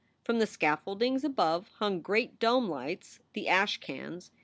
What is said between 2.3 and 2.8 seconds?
dome